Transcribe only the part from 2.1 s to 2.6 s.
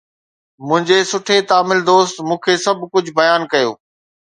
مون کي